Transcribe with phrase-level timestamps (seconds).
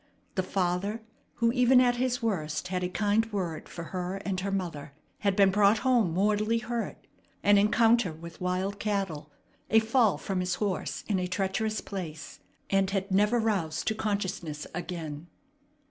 [0.33, 1.03] The father,
[1.35, 5.35] who even at his worst had a kind word for her and her mother, had
[5.35, 7.05] been brought home mortally hurt
[7.43, 9.29] an encounter with wild cattle,
[9.69, 12.39] a fall from his horse in a treacherous place
[12.71, 15.27] and had never roused to consciousness again.